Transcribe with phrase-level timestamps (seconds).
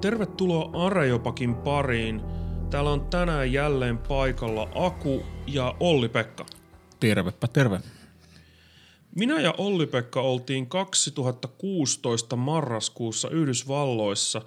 [0.00, 2.22] Tervetuloa Arejopakin pariin.
[2.70, 6.46] Täällä on tänään jälleen paikalla Aku ja Olli-Pekka.
[7.00, 7.80] Tervepä terve.
[9.14, 14.42] Minä ja Olli-Pekka oltiin 2016 marraskuussa Yhdysvalloissa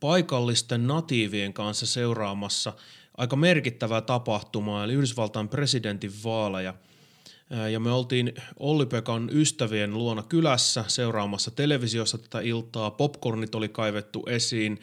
[0.00, 2.72] paikallisten natiivien kanssa seuraamassa
[3.16, 6.74] aika merkittävää tapahtumaa, eli Yhdysvaltain presidentin vaaleja.
[7.72, 12.90] Ja me oltiin Olli-Pekan ystävien luona kylässä seuraamassa televisiossa tätä iltaa.
[12.90, 14.80] Popcornit oli kaivettu esiin,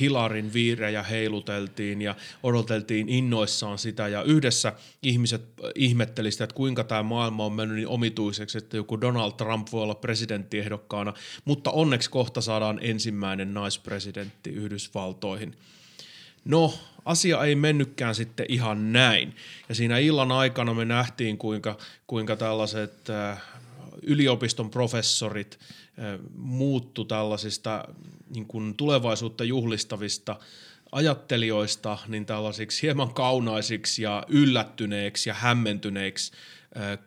[0.00, 5.42] Hilarin viirejä heiluteltiin ja odoteltiin innoissaan sitä ja yhdessä ihmiset
[5.74, 9.82] ihmettelivät sitä, että kuinka tämä maailma on mennyt niin omituiseksi, että joku Donald Trump voi
[9.82, 15.56] olla presidenttiehdokkaana, mutta onneksi kohta saadaan ensimmäinen naispresidentti Yhdysvaltoihin.
[16.44, 19.36] No, asia ei mennytkään sitten ihan näin.
[19.68, 23.08] Ja siinä illan aikana me nähtiin, kuinka, kuinka tällaiset
[24.02, 25.58] yliopiston professorit
[26.36, 27.84] muuttu tällaisista
[28.34, 30.36] niin kuin tulevaisuutta juhlistavista
[30.92, 36.32] ajattelijoista niin tällaisiksi hieman kaunaisiksi ja yllättyneiksi ja hämmentyneiksi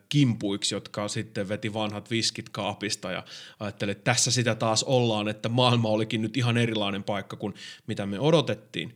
[0.08, 3.24] kimpuiksi, jotka sitten veti vanhat viskit kaapista ja
[3.60, 7.54] ajatteli, että tässä sitä taas ollaan, että maailma olikin nyt ihan erilainen paikka kuin
[7.86, 8.94] mitä me odotettiin.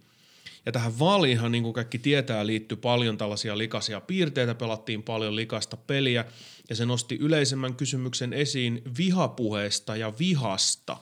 [0.67, 5.77] Ja tähän vaaliinhan, niin kuin kaikki tietää, liittyy paljon tällaisia likaisia piirteitä, pelattiin paljon likasta
[5.77, 6.25] peliä,
[6.69, 10.97] ja se nosti yleisemmän kysymyksen esiin vihapuheesta ja vihasta.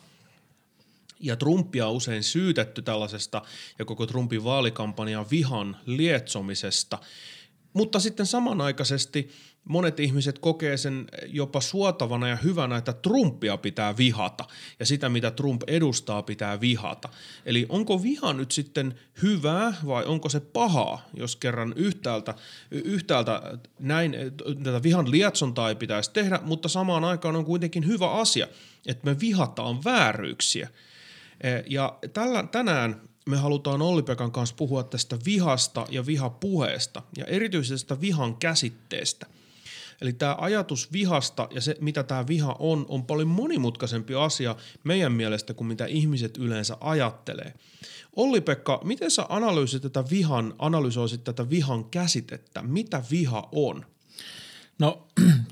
[1.21, 3.43] Ja Trumpia on usein syytetty tällaisesta
[3.79, 6.99] ja koko Trumpin vaalikampanjan vihan lietsomisesta.
[7.73, 9.31] Mutta sitten samanaikaisesti
[9.69, 14.45] monet ihmiset kokee sen jopa suotavana ja hyvänä, että Trumpia pitää vihata
[14.81, 17.09] ja sitä, mitä Trump edustaa, pitää vihata.
[17.47, 22.35] Eli onko viha nyt sitten hyvää vai onko se pahaa, jos kerran yhtäältä,
[22.71, 24.17] yhtäältä näin,
[24.63, 28.47] tätä vihan lietsontaa ei pitäisi tehdä, mutta samaan aikaan on kuitenkin hyvä asia,
[28.87, 30.69] että me vihataan vääryyksiä.
[31.41, 37.89] E, ja tällä, tänään me halutaan Olli-Pekan kanssa puhua tästä vihasta ja vihapuheesta ja erityisesti
[37.89, 39.27] tästä vihan käsitteestä.
[40.01, 45.13] Eli tämä ajatus vihasta ja se, mitä tämä viha on, on paljon monimutkaisempi asia meidän
[45.13, 47.55] mielestä kuin mitä ihmiset yleensä ajattelee.
[48.17, 52.63] Olli-Pekka, miten sä analyysit tätä vihan, analysoisit tätä vihan käsitettä?
[52.63, 53.85] Mitä viha on?
[54.79, 55.07] No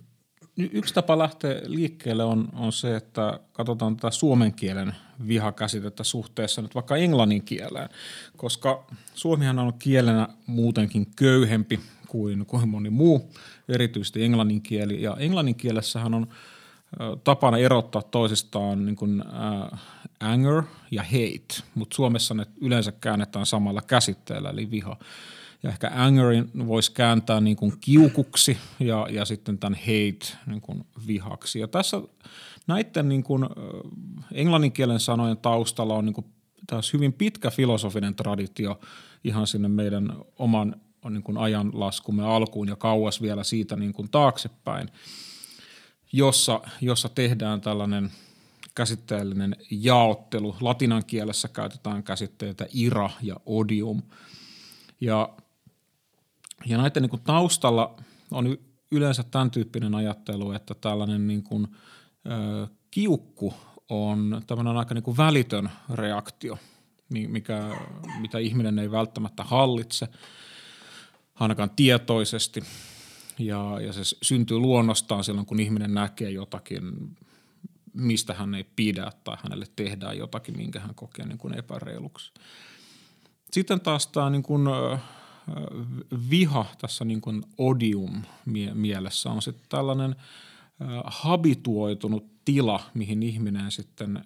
[0.57, 4.95] yksi tapa lähteä liikkeelle on, on se, että katsotaan tätä suomen kielen
[5.29, 7.89] vihakäsitettä suhteessa nyt vaikka englannin kieleen,
[8.37, 11.81] koska suomihan on kielenä muutenkin köyhempi
[12.15, 13.31] kuin, kuin moni muu,
[13.69, 15.03] erityisesti englannin kieli.
[15.03, 16.27] Ja englannin kielessähän on
[17.25, 19.81] tapana erottaa toisistaan niin kuin, äh,
[20.21, 24.97] anger ja hate, mutta Suomessa ne yleensä käännetään samalla käsitteellä, eli viha.
[25.63, 30.87] Ja ehkä angerin voisi kääntää niin kuin kiukuksi ja, ja sitten tämän hate niin kuin
[31.07, 31.61] vihaksi.
[31.61, 32.01] Ja tässä
[32.67, 33.47] näiden niin kuin,
[34.33, 36.27] englanninkielen sanojen taustalla on niin kuin,
[36.67, 38.81] taas hyvin pitkä filosofinen traditio
[39.25, 44.11] ihan sinne meidän oman on niin kuin ajanlaskumme alkuun ja kauas vielä siitä niin kuin
[44.11, 44.89] taaksepäin,
[46.13, 48.11] jossa, jossa tehdään tällainen
[48.75, 50.57] käsitteellinen jaottelu.
[50.61, 54.03] Latinan kielessä käytetään käsitteitä ira ja odium.
[55.01, 55.29] Ja,
[56.67, 57.97] ja näiden niin kuin taustalla
[58.31, 58.59] on
[58.91, 61.67] yleensä tämän tyyppinen ajattelu, että tällainen niin kuin,
[62.27, 63.55] ö, kiukku
[63.89, 66.59] on tämmöinen aika niin kuin välitön reaktio,
[67.09, 67.77] mikä,
[68.21, 70.09] mitä ihminen ei välttämättä hallitse–
[71.35, 72.63] ainakaan tietoisesti.
[73.39, 77.17] Ja, ja se syntyy luonnostaan silloin, kun ihminen näkee jotakin,
[77.93, 82.33] mistä hän ei pidä tai hänelle tehdään jotakin, minkä hän kokee niin kuin epäreiluksi.
[83.53, 84.67] Sitten taas tämä niin kuin,
[86.31, 88.23] viha tässä niin kuin odium
[88.75, 90.17] mielessä on sitten tällainen
[91.05, 94.25] habituoitunut tila, mihin ihminen sitten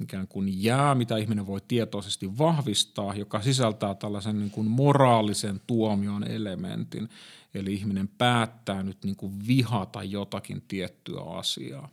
[0.00, 6.24] ikään kuin jää, mitä ihminen voi tietoisesti vahvistaa, joka sisältää tällaisen niin kuin moraalisen tuomion
[6.24, 7.08] elementin.
[7.54, 11.88] Eli ihminen päättää nyt niin kuin vihata jotakin tiettyä asiaa.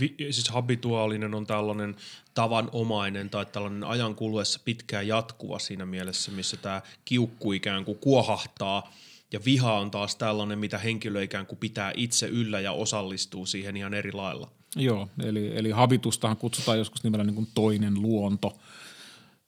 [0.00, 1.96] Vi, siis habituaalinen on tällainen
[2.34, 8.92] tavanomainen tai tällainen ajan kuluessa pitkään jatkuva siinä mielessä, missä tämä kiukku ikään kuin kuohahtaa
[9.32, 13.76] ja viha on taas tällainen, mitä henkilö ikään kuin pitää itse yllä ja osallistuu siihen
[13.76, 14.50] ihan eri lailla.
[14.76, 18.56] Joo, eli, eli habitustahan kutsutaan joskus nimellä niin kuin toinen luonto.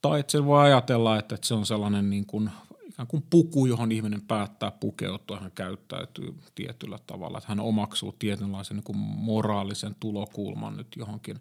[0.02, 2.50] Tai että se voi ajatella, että, että se on sellainen niin kuin,
[2.88, 8.76] ikään kuin puku, johon ihminen päättää pukeutua, hän käyttäytyy tietyllä tavalla, että hän omaksuu tietynlaisen
[8.76, 11.38] niin kuin moraalisen tulokulman nyt johonkin,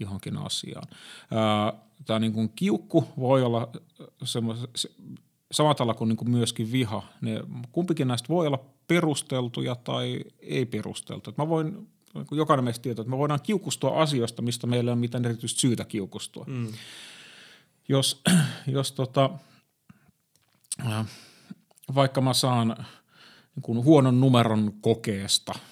[0.00, 0.88] johonkin asiaan.
[2.06, 3.70] Tämä niin kuin kiukku voi olla
[5.52, 7.02] samalla tavalla kuin, niin kuin myöskin viha.
[7.20, 7.40] Ne,
[7.72, 11.34] kumpikin näistä voi olla perusteltuja tai ei perusteltuja.
[11.38, 11.88] Mä voin
[12.30, 15.84] jokainen meistä tietää, että me voidaan kiukustua asioista, mistä meillä ei ole mitään erityistä syytä
[15.84, 16.44] kiukustua.
[16.48, 16.72] Mm.
[17.88, 18.22] Jos,
[18.66, 19.30] jos tota,
[20.86, 21.06] äh,
[21.94, 22.76] vaikka mä saan
[23.54, 25.54] niin kuin huonon numeron kokeesta–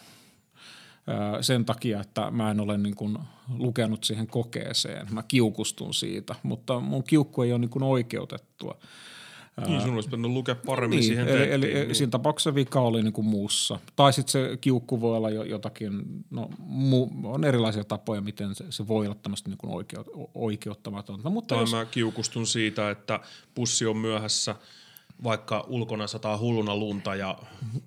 [1.41, 3.19] sen takia, että mä en ole niin kuin
[3.59, 5.15] lukenut siihen kokeeseen.
[5.15, 8.79] Mä kiukustun siitä, mutta mun kiukku ei ole niin kuin oikeutettua.
[9.67, 11.95] Niin, sun olisi pitänyt lukea paremmin niin, siihen eli, eli niin.
[11.95, 13.79] siinä tapauksessa vika oli niin kuin muussa.
[13.97, 18.89] Tai sitten se kiukku voi olla jotakin, no mu, on erilaisia tapoja, miten se, se
[18.89, 21.31] voi olla tämmöistä niin kuin oikeut, oikeuttamatonta.
[21.31, 21.73] Mutta tai jos...
[21.73, 23.21] mä kiukustun siitä, että
[23.55, 24.57] pussi on myöhässä–
[25.25, 27.39] vaikka ulkona sataa hulluna lunta ja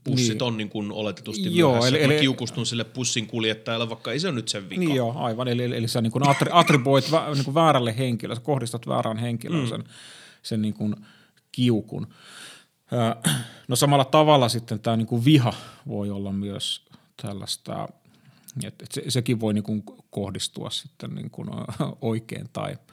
[0.04, 0.44] pussit niin.
[0.44, 4.28] on niin kuin oletetusti joo, myöhässä, eli, eli, kiukustun sille pussin kuljettajalle, vaikka ei se
[4.28, 4.80] ole nyt sen vika.
[4.80, 5.48] Niin joo, aivan.
[5.48, 8.88] Eli, eli, eli sä niin kuin attri, attribuoit vä, niin kuin väärälle henkilölle, sä kohdistat
[8.88, 9.70] väärään henkilöön mm.
[9.70, 9.84] sen,
[10.42, 10.96] sen niin kuin
[11.60, 12.08] kiukun.
[13.68, 15.54] No samalla tavalla sitten tämä niin kuin viha
[15.88, 16.86] voi olla myös
[17.22, 17.88] tällaista,
[18.64, 21.50] että se, sekin voi niin kuin kohdistua sitten niin kuin
[22.02, 22.78] oikein tai–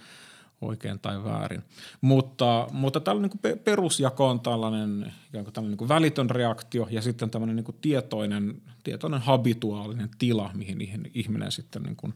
[0.60, 1.62] oikein tai väärin.
[2.00, 7.30] Mutta, mutta tällainen niin perusjako on tällainen, ikään kuin tällainen niin välitön reaktio ja sitten
[7.30, 12.14] tämmöinen niin tietoinen, tietoinen habituaalinen tila, mihin ihminen sitten niin kuin,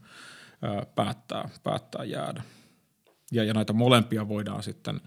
[0.63, 2.43] ää, päättää, päättää jäädä.
[3.33, 5.01] Ja, ja näitä molempia voidaan sitten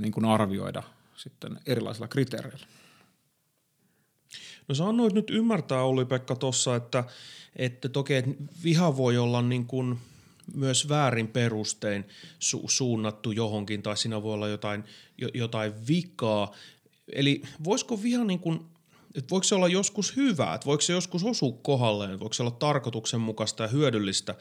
[0.00, 0.82] niin kuin arvioida
[1.16, 2.66] sitten erilaisilla kriteereillä.
[4.68, 7.04] No sä annoit nyt ymmärtää, Olli-Pekka, tuossa, että,
[7.56, 8.30] että toki että
[8.64, 9.98] viha voi olla niin kuin–
[10.54, 12.04] myös väärin perustein
[12.40, 14.84] su- suunnattu johonkin tai siinä voi olla jotain,
[15.18, 16.54] jo, jotain vikaa.
[17.12, 18.60] Eli voisiko viha niin kuin,
[19.14, 22.50] että voiko se olla joskus hyvää, että voiko se joskus osua kohdalleen, voiko se olla
[22.50, 24.34] tarkoituksenmukaista ja hyödyllistä.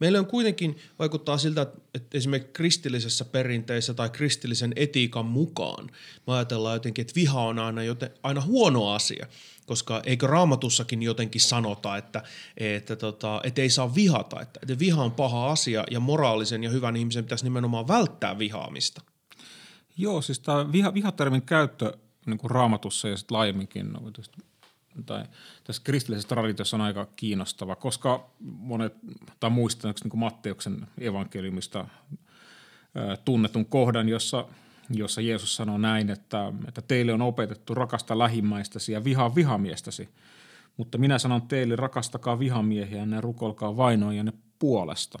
[0.00, 5.90] Meillä on kuitenkin, vaikuttaa siltä, että esimerkiksi kristillisessä perinteessä tai kristillisen etiikan mukaan
[6.26, 9.26] me ajatellaan jotenkin, että viha on aina, joten, aina huono asia
[9.70, 12.22] koska eikö raamatussakin jotenkin sanota, että,
[12.56, 16.70] että, tota, että ei saa vihata, että, että viha on paha asia ja moraalisen ja
[16.70, 19.02] hyvän ihmisen pitäisi nimenomaan välttää vihaamista.
[19.96, 21.92] Joo, siis tämä viha, vihatermin käyttö
[22.26, 24.00] niin kuin raamatussa ja sitten laajemminkin no,
[25.06, 25.24] tai
[25.64, 28.94] tässä kristillisessä traditiossa on aika kiinnostava, koska monet,
[29.40, 31.86] tai muistan niin kuin Matteuksen evankeliumista
[33.24, 34.44] tunnetun kohdan, jossa–
[34.98, 40.08] jossa Jeesus sanoo näin, että, että teille on opetettu rakasta lähimmäistäsi ja vihaa vihamiestäsi.
[40.76, 45.18] Mutta minä sanon teille, rakastakaa vihamiehiä ja rukolkaa vainoijanne puolesta.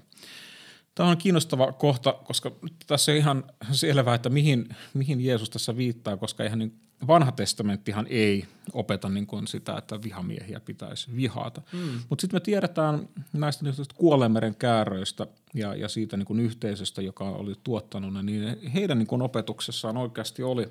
[0.94, 2.52] Tämä on kiinnostava kohta, koska
[2.86, 8.06] tässä on ihan selvää, että mihin, mihin Jeesus tässä viittaa, koska ihan niin vanha testamenttihan
[8.10, 11.62] ei opeta niin kuin sitä, että vihamiehiä pitäisi vihata.
[11.72, 12.00] Mm.
[12.08, 13.64] Mutta sitten me tiedetään näistä
[13.94, 19.06] kuollemeren kääröistä ja, ja siitä niin kuin yhteisöstä, joka oli tuottanut ne, niin heidän niin
[19.06, 20.68] kuin opetuksessaan oikeasti oli,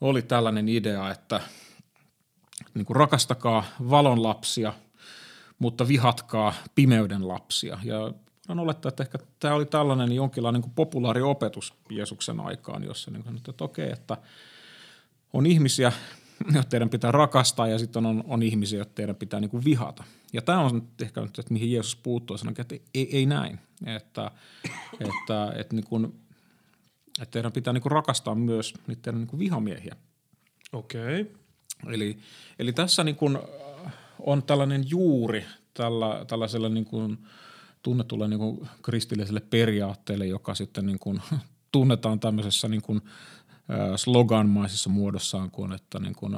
[0.00, 1.40] oli tällainen idea, että
[2.74, 4.72] niin kuin rakastakaa valon lapsia,
[5.58, 7.78] mutta vihatkaa pimeyden lapsia.
[7.84, 8.12] Ja
[8.48, 13.10] on olettaa, että ehkä tämä oli tällainen jonkinlainen niin kuin populaari opetus Jeesuksen aikaan, jossa
[13.10, 14.16] niin kuin, että okei, että–
[15.32, 15.92] on ihmisiä,
[16.54, 20.04] joita teidän pitää rakastaa ja sitten on, on ihmisiä, joita teidän pitää niin kuin vihata.
[20.32, 24.30] Ja tämä on ehkä nyt, että mihin Jeesus puuttuu, sanoo, että ei, ei näin, että,
[25.00, 26.04] että, että, niin kuin,
[27.20, 29.96] että teidän pitää niin kuin rakastaa myös niitä teidän niin kuin vihamiehiä.
[30.72, 31.20] Okei.
[31.20, 31.42] Okay.
[31.94, 32.18] Eli,
[32.58, 33.38] eli tässä niin kuin
[34.18, 37.18] on tällainen juuri tällä, tällaisella niin kuin
[37.82, 41.22] tunnetulle niin kuin kristilliselle periaatteelle, joka sitten niin kuin
[41.72, 43.00] tunnetaan tämmöisessä niin kuin
[43.96, 46.34] sloganmaisessa muodossaan kuin, että niin kuin,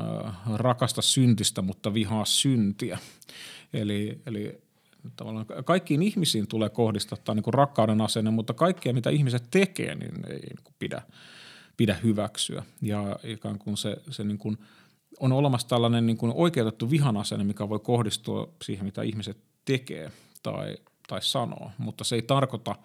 [0.55, 2.99] rakasta syntistä, mutta vihaa syntiä.
[3.73, 4.63] Eli, eli
[5.17, 10.31] tavallaan kaikkiin ihmisiin tulee kohdistaa niin kuin rakkauden asenne, mutta kaikkea mitä ihmiset tekee, niin
[10.31, 11.03] ei niin kuin pidä,
[11.77, 12.63] pidä hyväksyä.
[12.83, 14.59] Ja ikään kuin se, se niin kuin
[15.21, 20.13] on olemassa tällainen niin kuin oikeutettu vihan asenne, mikä voi kohdistua siihen, mitä ihmiset tekee
[20.43, 20.77] tai,
[21.09, 22.75] tai sanoo, mutta se ei tarkoita–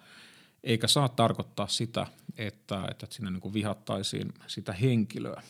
[0.64, 2.06] eikä saa tarkoittaa sitä,
[2.38, 5.42] että, että siinä niin vihattaisiin sitä henkilöä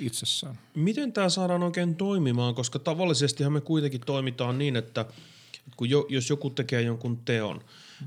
[0.00, 0.58] itsessään.
[0.74, 5.04] Miten tämä saadaan oikein toimimaan, koska tavallisestihan me kuitenkin toimitaan niin, että
[5.76, 7.60] kun jo, jos joku tekee jonkun teon,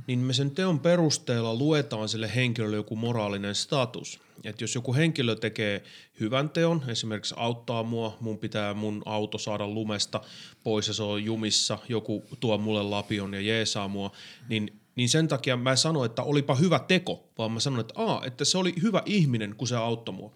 [0.07, 4.19] niin me sen teon perusteella luetaan sille henkilölle joku moraalinen status.
[4.43, 5.83] Et jos joku henkilö tekee
[6.19, 10.21] hyvän teon, esimerkiksi auttaa mua, mun pitää mun auto saada lumesta
[10.63, 14.11] pois ja se on jumissa, joku tuo mulle lapion ja jeesaa mua,
[14.49, 17.93] niin niin sen takia mä en sano, että olipa hyvä teko, vaan mä sanon, että,
[17.97, 20.31] aa, että se oli hyvä ihminen, kun se auttoi mua.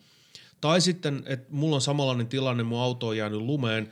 [0.62, 3.90] Tai sitten, että mulla on samanlainen tilanne, mun auto on jäänyt lumeen,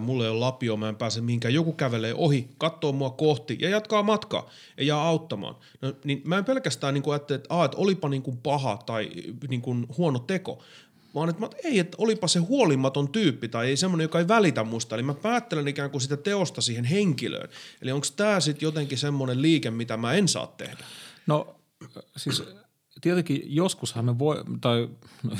[0.00, 3.68] mulla ei ole lapio, mä en pääse mihinkään, joku kävelee ohi, katsoo mua kohti ja
[3.68, 5.54] jatkaa matkaa ja jää auttamaan.
[5.80, 9.10] No, niin mä en pelkästään niin ajattele, että, että olipa niin kuin paha tai
[9.48, 10.62] niin kuin huono teko,
[11.16, 14.64] vaan että mä, ei, että olipa se huolimaton tyyppi tai ei semmoinen, joka ei välitä
[14.64, 14.94] musta.
[14.94, 17.48] Eli mä päättelen ikään kuin sitä teosta siihen henkilöön.
[17.82, 20.84] Eli onko tämä sitten jotenkin semmoinen liike, mitä mä en saa tehdä?
[21.26, 21.56] No
[22.16, 22.42] siis
[23.00, 24.88] tietenkin joskushan me voi, tai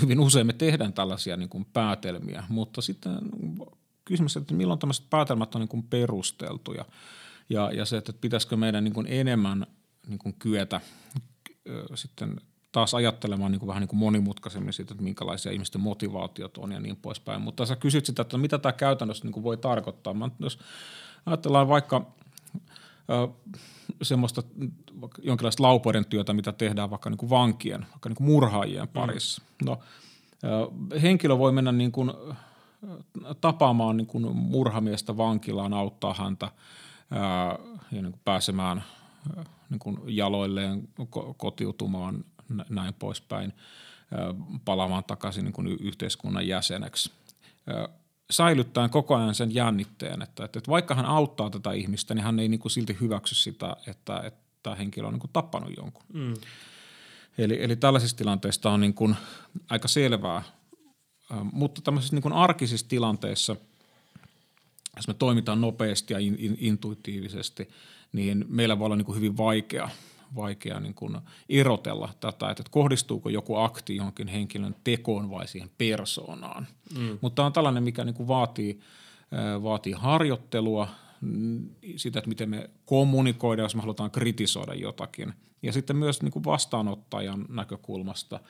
[0.02, 3.18] hyvin usein me tehdään tällaisia niin kuin päätelmiä, mutta sitten
[4.04, 6.84] kysymys, että milloin tämmöiset päätelmät on niin kuin perusteltuja
[7.48, 9.66] ja, ja se, että pitäisikö meidän niin kuin enemmän
[10.06, 10.80] niin kuin kyetä
[11.94, 12.40] sitten
[12.76, 16.80] taas ajattelemaan niin kuin vähän niin kuin monimutkaisemmin siitä, että minkälaisia ihmisten motivaatiot on ja
[16.80, 17.42] niin poispäin.
[17.42, 20.14] Mutta sä kysyt sitä, että mitä tämä käytännössä niin kuin voi tarkoittaa.
[20.14, 20.58] Mä, jos
[21.26, 22.06] ajatellaan vaikka
[23.10, 23.28] ö,
[24.02, 24.42] semmoista
[25.22, 29.42] jonkinlaista laupoiden työtä, mitä tehdään vaikka niin kuin vankien, vaikka niin kuin murhaajien parissa.
[29.42, 29.66] Mm.
[29.66, 29.78] No,
[30.44, 32.12] ö, henkilö voi mennä niin kuin,
[33.40, 36.50] tapaamaan niin kuin murhamiestä vankilaan, auttaa häntä
[37.10, 37.58] ää,
[37.92, 38.84] ja niin kuin pääsemään
[39.70, 40.88] niin kuin jaloilleen,
[41.36, 42.24] kotiutumaan,
[42.68, 43.52] näin poispäin,
[44.64, 47.10] palaamaan takaisin niin kuin yhteiskunnan jäseneksi.
[48.30, 52.48] Säilyttäen koko ajan sen jännitteen, että, että vaikka hän auttaa tätä ihmistä, niin hän ei
[52.48, 56.02] niin kuin silti hyväksy sitä, että, että henkilö on niin kuin tappanut jonkun.
[56.12, 56.34] Mm.
[57.38, 59.16] Eli, eli tällaisissa tilanteissa on niin kuin
[59.70, 60.42] aika selvää,
[61.52, 63.56] mutta tämmöisissä niin kuin arkisissa tilanteissa,
[64.96, 67.68] jos me toimitaan nopeasti ja in, in, intuitiivisesti,
[68.12, 69.88] niin meillä voi olla niin kuin hyvin vaikea–
[70.36, 76.66] vaikea niin kuin erotella tätä, että kohdistuuko joku akti johonkin henkilön tekoon vai siihen persoonaan.
[76.98, 77.18] Mm.
[77.20, 78.80] Mutta tämä on tällainen, mikä niin kuin vaatii,
[79.62, 80.88] vaatii harjoittelua,
[81.20, 85.32] mm, sitä, että miten me kommunikoidaan, jos me halutaan kritisoida jotakin.
[85.62, 88.40] Ja sitten myös niin kuin vastaanottajan näkökulmasta,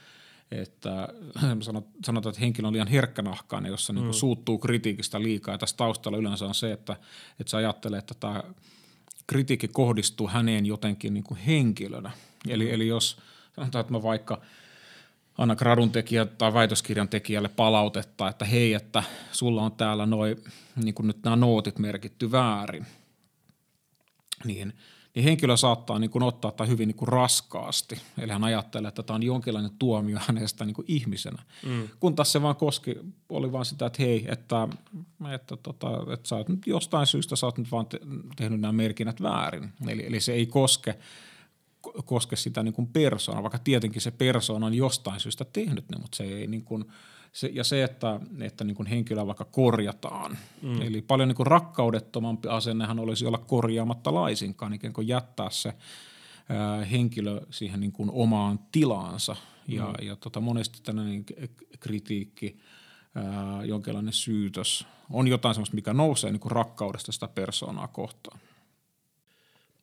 [0.50, 1.08] että
[2.04, 4.18] sanotaan, että henkilö on liian herkkänahkainen, jossa niin kuin mm.
[4.18, 5.54] suuttuu kritiikistä liikaa.
[5.54, 6.96] Ja tässä taustalla yleensä on se, että,
[7.40, 8.42] että se ajattelee, että tämä
[9.26, 12.10] kritiikki kohdistuu häneen jotenkin niin kuin henkilönä.
[12.48, 13.18] Eli, eli jos
[13.56, 14.40] sanotaan, että mä vaikka
[15.38, 19.02] annan gradun tekijä tai väitöskirjan tekijälle palautetta, että hei, että
[19.32, 20.44] sulla on täällä noin
[20.84, 22.86] niin kuin nyt nämä nootit merkitty väärin,
[24.44, 24.72] niin–
[25.16, 28.00] niin henkilö saattaa niin kuin ottaa tai hyvin niin kuin raskaasti.
[28.18, 31.42] Eli hän ajattelee, että tämä on jonkinlainen tuomio hänestä niin kuin ihmisenä.
[31.66, 31.88] Mm.
[32.00, 34.68] Kun taas se vaan koski, oli vaan sitä, että hei, että,
[35.34, 38.00] että, tota, että sä oot nyt jostain syystä sä oot nyt vaan te-
[38.36, 39.72] tehnyt nämä merkinnät väärin.
[39.88, 40.98] Eli, eli se ei koske
[42.04, 46.16] koske sitä niin kuin persoonaa, vaikka tietenkin se persoona on jostain syystä tehnyt ne, mutta
[46.16, 46.84] se ei niin kuin–
[47.36, 50.38] se, ja se, että, että niin kuin henkilöä vaikka korjataan.
[50.62, 50.82] Mm.
[50.82, 55.74] Eli paljon niin kuin rakkaudettomampi asennehan olisi olla korjaamatta laisinkaan, ikään kuin jättää se
[56.48, 59.36] ää, henkilö siihen niin kuin omaan tilaansa.
[59.68, 60.06] Ja, mm.
[60.06, 61.24] ja tota, monesti tällainen
[61.80, 62.56] kritiikki,
[63.14, 68.40] ää, jonkinlainen syytös on jotain sellaista, mikä nousee niin kuin rakkaudesta sitä persoonaa kohtaan.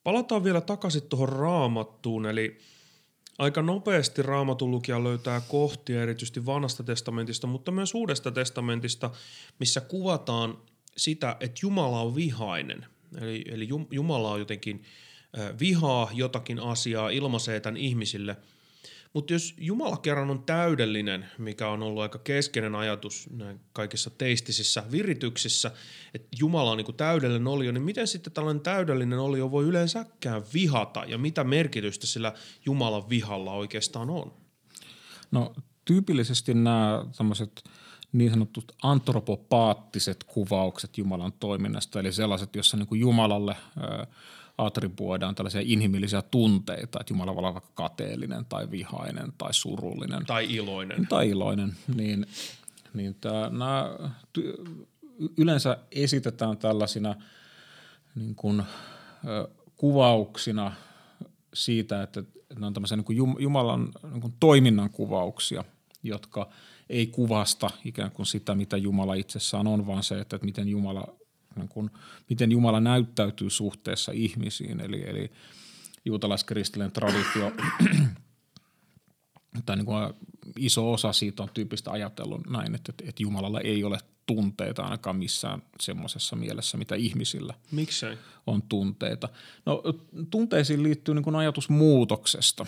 [0.03, 2.57] Palataan vielä takaisin tuohon raamattuun, eli–
[3.37, 9.11] Aika nopeasti raamatun löytää kohtia erityisesti vanhasta testamentista, mutta myös uudesta testamentista,
[9.59, 10.57] missä kuvataan
[10.97, 12.85] sitä, että Jumala on vihainen.
[13.21, 14.83] Eli, eli Jumala on jotenkin
[15.59, 18.37] vihaa jotakin asiaa, ilmaisee tämän ihmisille–
[19.13, 24.83] mutta jos Jumala kerran on täydellinen, mikä on ollut aika keskeinen ajatus näin kaikissa teistisissä
[24.91, 25.71] virityksissä,
[26.13, 31.05] että Jumala on niinku täydellinen olio, niin miten sitten tällainen täydellinen olio voi yleensäkään vihata
[31.05, 32.33] ja mitä merkitystä sillä
[32.65, 34.33] Jumalan vihalla oikeastaan on?
[35.31, 35.53] No
[35.85, 37.63] tyypillisesti nämä tämmöiset
[38.13, 43.55] niin sanotut antropopaattiset kuvaukset Jumalan toiminnasta, eli sellaiset, joissa niin kuin Jumalalle–
[44.57, 50.25] attribuoidaan tällaisia inhimillisiä tunteita, että Jumala voi olla vaikka kateellinen tai vihainen tai surullinen.
[50.25, 51.07] Tai iloinen.
[51.07, 52.25] Tai iloinen, niin,
[52.93, 53.89] niin tämä, nämä
[55.37, 57.15] yleensä esitetään tällaisina
[58.15, 58.63] niin kuin,
[59.27, 60.71] ö, kuvauksina
[61.53, 62.23] siitä, että
[62.59, 65.63] ne on tämmöisiä niin Jumalan niin toiminnan kuvauksia,
[66.03, 66.49] jotka
[66.89, 71.15] ei kuvasta ikään kuin sitä, mitä Jumala itsessään on, vaan se, että miten Jumala
[71.55, 71.89] niin kuin,
[72.29, 74.79] miten Jumala näyttäytyy suhteessa ihmisiin.
[74.79, 75.31] Eli, eli
[76.05, 77.51] juutalaiskristillinen traditio
[79.65, 80.13] tai niin kuin
[80.57, 85.63] iso osa siitä on tyypistä ajatellut näin, että, että Jumalalla ei ole tunteita ainakaan missään
[85.79, 88.17] semmoisessa mielessä, mitä ihmisillä Miksei?
[88.47, 89.29] on tunteita.
[89.65, 89.83] No
[90.29, 92.65] tunteisiin liittyy niin kuin ajatus muutoksesta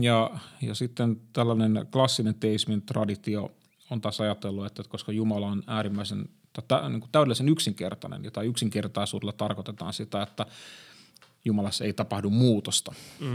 [0.00, 0.30] ja,
[0.62, 3.52] ja sitten tällainen klassinen teismin traditio
[3.90, 6.28] on taas ajatellut, että koska Jumala on äärimmäisen
[6.62, 10.46] tä, niin kuin täydellisen yksinkertainen, jota yksinkertaisuudella tarkoitetaan sitä, että
[11.44, 13.34] Jumalassa ei tapahdu muutosta, mm.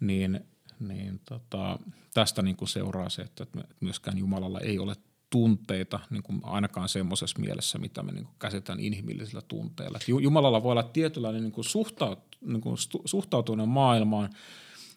[0.00, 0.40] niin,
[0.80, 1.78] niin tota,
[2.14, 3.46] tästä niin kuin seuraa se, että
[3.80, 4.96] myöskään Jumalalla ei ole
[5.30, 9.98] tunteita, niin kuin ainakaan semmoisessa mielessä, mitä me niin kuin käsitään inhimillisillä tunteilla.
[10.06, 14.30] Jumalalla voi olla tietynlainen niin kuin suhtaut, niin kuin suhtautuminen maailmaan,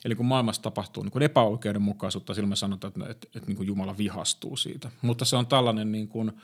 [0.06, 3.68] Eli kun maailmassa tapahtuu niin kuin epäoikeudenmukaisuutta, silloin me sanotaan, että, että, että niin kuin
[3.68, 4.92] Jumala vihastuu siitä.
[5.02, 6.36] Mutta se on tällainen niin kuin, äh,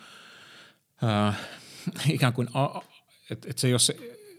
[2.09, 2.47] ikään kuin,
[3.29, 3.95] että, että se ei ole se,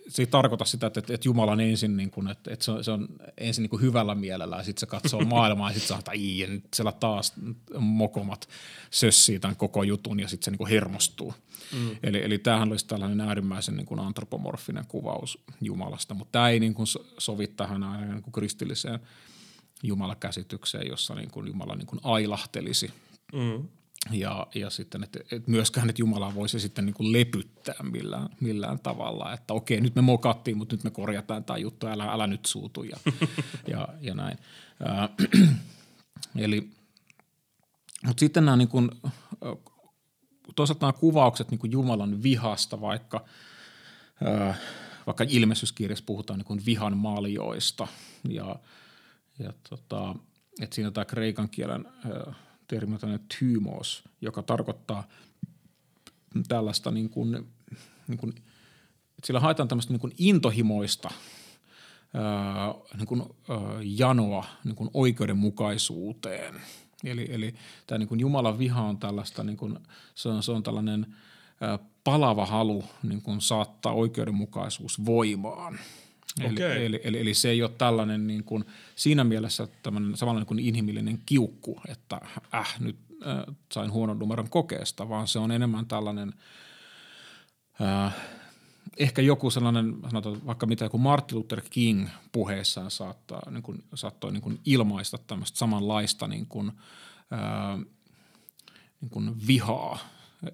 [0.09, 2.85] se ei tarkoita sitä, että, että Jumala on ensin, niin kuin, että, että se, on,
[2.85, 5.99] se on ensin niin kuin hyvällä mielellä ja sitten se katsoo maailmaa ja sitten saa,
[5.99, 7.33] että ja nyt siellä taas
[7.79, 8.49] mokomat
[8.91, 11.35] sössii tämän koko jutun ja sitten se niin kuin hermostuu.
[11.73, 11.97] Mm.
[12.03, 16.75] Eli, eli tämähän olisi tällainen äärimmäisen niin kuin antropomorfinen kuvaus Jumalasta, mutta tämä ei niin
[16.75, 16.87] kuin
[17.19, 19.01] sovi tähän niin kuin kristilliseen
[19.83, 22.91] Jumalakäsitykseen, jossa niin kuin Jumala niin kuin ailahtelisi.
[23.33, 23.69] Mm
[24.11, 28.79] ja, ja sitten, että, että myöskään, että Jumala voisi sitten niin kuin lepyttää millään, millään
[28.79, 32.47] tavalla, että okei, nyt me mokattiin, mutta nyt me korjataan tämä juttu, älä, älä nyt
[32.47, 32.97] suutu ja,
[33.73, 34.39] ja, ja näin.
[36.37, 36.71] Eli,
[38.07, 38.91] mutta sitten nämä niin kuin,
[40.57, 43.25] toisaalta nämä kuvaukset niin kuin Jumalan vihasta, vaikka,
[44.27, 44.61] äh,
[45.07, 47.89] vaikka ilmestyskirjassa puhutaan niin kuin vihan maljoista
[48.29, 48.57] ja,
[49.39, 50.15] ja tota,
[50.61, 52.37] että siinä tämä kreikan kielen äh,–
[52.73, 55.09] termi on tymos, joka tarkoittaa
[56.49, 57.33] tällaista niin kuin,
[58.09, 61.11] niin kuin, että sillä haetaan tämmöistä niin kuin intohimoista
[62.15, 66.55] ää, niin kuin, ää, janoa niin kuin oikeudenmukaisuuteen.
[67.05, 67.55] Eli, eli
[67.87, 69.79] tämä niin kuin Jumalan viha on tällaista, niin kuin,
[70.15, 71.17] se, on, se on tällainen
[71.61, 75.79] ää, palava halu niin kuin saattaa oikeudenmukaisuus voimaan–
[76.41, 76.85] Eli, okay.
[76.85, 78.65] eli, eli, eli se ei ole tällainen niin kuin,
[78.97, 82.21] siinä mielessä tämmöinen samanlainen kuin inhimillinen kiukku, että
[82.55, 82.97] äh, nyt
[83.27, 86.33] äh, sain huonon numeron kokeesta, vaan se on enemmän tällainen
[87.81, 88.15] äh,
[88.99, 94.33] ehkä joku sellainen, sanotaan vaikka mitä joku Martin Luther King puheessaan saattaa, niin kuin, saattoi
[94.33, 96.73] niin kuin ilmaista tämmöistä samanlaista niin kuin,
[97.31, 97.79] ää,
[99.01, 99.99] niin kuin vihaa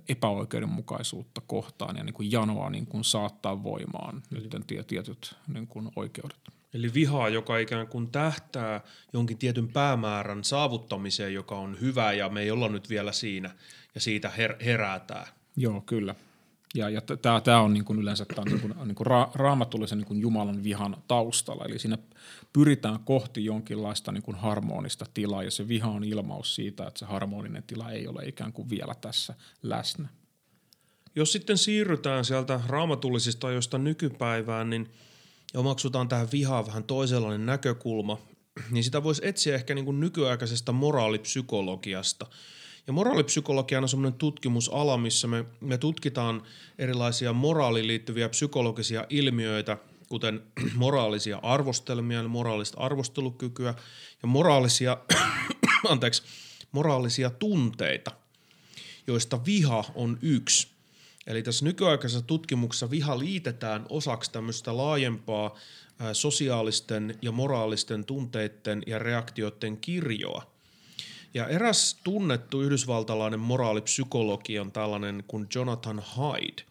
[0.08, 6.38] epäoikeudenmukaisuutta kohtaan ja niin kuin janoa niin kuin saattaa voimaan nyt tietyt niin kuin oikeudet.
[6.74, 8.80] Eli vihaa, joka ikään kuin tähtää
[9.12, 13.54] jonkin tietyn päämäärän saavuttamiseen, joka on hyvä ja me ei olla nyt vielä siinä
[13.94, 15.26] ja siitä her- herätään.
[15.56, 16.14] Joo, kyllä.
[16.74, 17.00] Ja, ja
[17.44, 20.20] tämä on niin kuin yleensä tää on niin kuin, niin kuin ra, raamatullisen niin kuin
[20.20, 21.98] Jumalan vihan taustalla, eli siinä
[22.52, 27.06] pyritään kohti jonkinlaista niin kuin harmonista tilaa, ja se viha on ilmaus siitä, että se
[27.06, 30.08] harmoninen tila ei ole ikään kuin vielä tässä läsnä.
[31.16, 34.90] Jos sitten siirrytään sieltä raamatullisista ajoista nykypäivään, niin
[35.54, 38.18] omaksutaan tähän vihaan vähän toisenlainen näkökulma,
[38.70, 42.26] niin sitä voisi etsiä ehkä niin kuin nykyaikaisesta moraalipsykologiasta–
[42.88, 46.42] ja moraalipsykologia on semmoinen tutkimusala, missä me, me tutkitaan
[46.78, 49.76] erilaisia moraaliin liittyviä psykologisia ilmiöitä,
[50.08, 50.42] kuten
[50.74, 53.74] moraalisia arvostelmia, moraalista arvostelukykyä
[54.22, 54.98] ja moraalisia,
[55.90, 56.22] anteeksi,
[56.72, 58.10] moraalisia tunteita,
[59.06, 60.68] joista viha on yksi.
[61.26, 65.58] Eli tässä nykyaikaisessa tutkimuksessa viha liitetään osaksi tämmöistä laajempaa
[66.12, 70.42] sosiaalisten ja moraalisten tunteiden ja reaktioiden kirjoa–
[71.34, 76.62] ja eräs tunnettu yhdysvaltalainen moraalipsykologi on tällainen kuin Jonathan Hyde.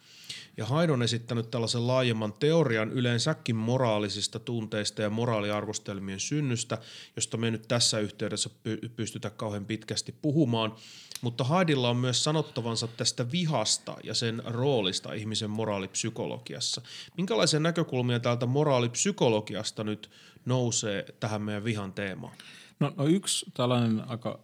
[0.58, 6.78] Ja Hyde on esittänyt tällaisen laajemman teorian yleensäkin moraalisista tunteista ja moraaliarvostelmien synnystä,
[7.16, 10.76] josta me nyt tässä yhteydessä py- pystytä kauhean pitkästi puhumaan.
[11.22, 16.82] Mutta Haidilla on myös sanottavansa tästä vihasta ja sen roolista ihmisen moraalipsykologiassa.
[17.18, 20.10] Minkälaisia näkökulmia täältä moraalipsykologiasta nyt
[20.46, 22.38] nousee tähän meidän vihan teemaan?
[22.80, 24.40] No, no yksi tällainen aika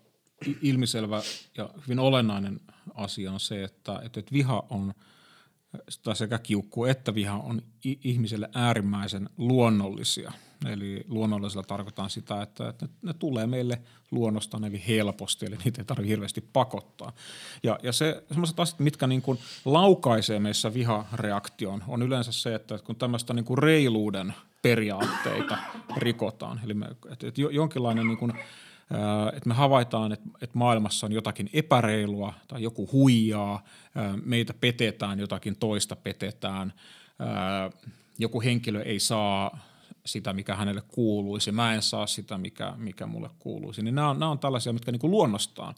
[0.61, 1.21] ilmiselvä
[1.57, 2.59] ja hyvin olennainen
[2.93, 4.93] asia on se, että, että viha on,
[6.03, 10.31] tai sekä kiukku että viha on ihmiselle äärimmäisen luonnollisia.
[10.69, 15.85] Eli luonnollisella tarkoitan sitä, että, että ne, tulee meille luonnosta eli helposti, eli niitä ei
[15.85, 17.13] tarvitse hirveästi pakottaa.
[17.63, 22.79] Ja, ja se, sellaiset asiat, mitkä niin kuin laukaisee meissä vihareaktion, on yleensä se, että
[22.83, 25.57] kun tämmöistä niin kuin reiluuden periaatteita
[25.97, 28.33] rikotaan, eli me, että, että jonkinlainen niin kuin–
[29.33, 33.63] että me havaitaan, että, että maailmassa on jotakin epäreilua tai joku huijaa,
[34.25, 36.73] meitä petetään, jotakin toista petetään,
[38.19, 39.59] joku henkilö ei saa
[40.05, 43.81] sitä, mikä hänelle kuuluisi, mä en saa sitä, mikä, mikä mulle kuuluisi.
[43.81, 45.75] Niin nämä on, nämä on tällaisia, mitkä niin kuin luonnostaan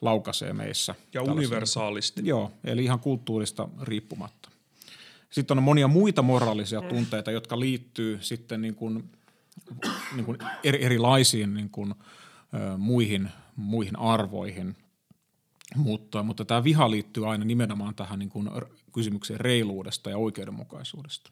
[0.00, 0.94] laukaisee meissä.
[1.14, 2.20] Ja universaalisti.
[2.24, 4.48] Joo, eli ihan kulttuurista riippumatta.
[5.30, 9.10] Sitten on monia muita moraalisia tunteita, jotka liittyy sitten niin kuin,
[10.14, 11.94] niin kuin erilaisiin niin kuin,
[12.78, 14.76] muihin, muihin arvoihin.
[15.76, 18.50] Mutta, mutta tämä viha liittyy aina nimenomaan tähän niin kuin
[18.94, 21.30] kysymykseen reiluudesta ja oikeudenmukaisuudesta.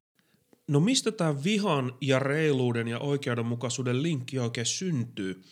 [0.69, 5.43] No mistä tämä vihan ja reiluuden ja oikeudenmukaisuuden linkki oikein syntyy?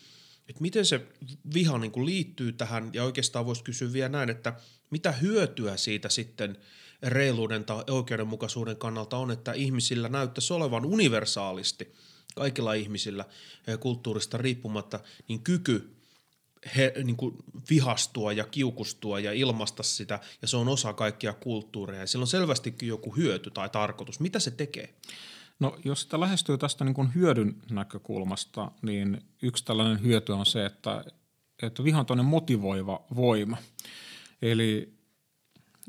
[0.49, 1.07] Et miten se
[1.53, 4.53] viha niin kuin liittyy tähän ja oikeastaan voisi kysyä vielä näin, että
[4.89, 6.57] mitä hyötyä siitä sitten
[7.03, 11.93] reiluuden tai oikeudenmukaisuuden kannalta on, että ihmisillä näyttäisi olevan universaalisti,
[12.35, 13.25] kaikilla ihmisillä
[13.67, 15.93] eh, kulttuurista riippumatta, niin kyky
[16.75, 17.35] he, niin kuin
[17.69, 22.01] vihastua ja kiukustua ja ilmaista sitä, ja se on osa kaikkia kulttuureja.
[22.01, 24.19] Ja sillä on selvästikin joku hyöty tai tarkoitus.
[24.19, 24.93] Mitä se tekee?
[25.59, 30.65] No jos sitä lähestyy tästä niin kuin hyödyn näkökulmasta, niin yksi tällainen hyöty on se,
[30.65, 31.05] että,
[31.61, 33.57] että viha on motivoiva voima.
[34.41, 34.93] Eli,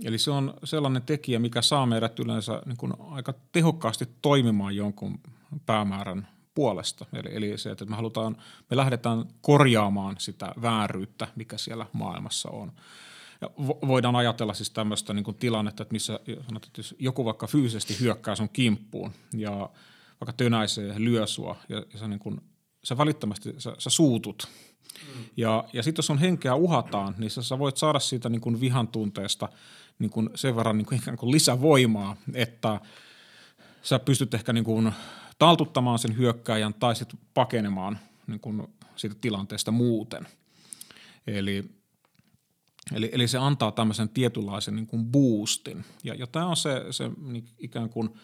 [0.05, 5.21] eli se on sellainen tekijä, mikä saa meidät yleensä niin kuin aika tehokkaasti toimimaan jonkun
[5.67, 7.07] päämäärän puolesta.
[7.13, 8.37] Eli, eli se, että me halutaan,
[8.71, 12.73] me lähdetään korjaamaan sitä vääryyttä, mikä siellä maailmassa on.
[13.41, 17.47] Ja voidaan ajatella siis tämmöistä niin kuin tilannetta, että missä sanot, että jos joku vaikka
[17.47, 19.71] fyysisesti hyökkää sun kimppuun ja
[20.21, 22.41] vaikka tönäisee, lyö sua ja, ja sä, niin kuin,
[22.85, 24.49] sä välittömästi sä, sä suutut.
[25.07, 25.25] Mm.
[25.37, 28.61] Ja, ja sitten jos on henkeä uhataan, niin sä, sä voit saada siitä niin kuin
[28.61, 29.49] vihan tunteesta
[29.99, 32.81] niin kuin sen verran niin kuin ikään kuin lisävoimaa, että
[33.83, 34.93] sä pystyt ehkä niin kuin
[35.39, 40.27] taltuttamaan sen hyökkääjän tai sitten pakenemaan niin kuin siitä tilanteesta muuten.
[41.27, 41.65] Eli,
[42.95, 45.85] eli, eli se antaa tämmöisen tietynlaisen niin kuin boostin.
[46.05, 48.15] Ja, ja tämä on se, se niin ikään kuin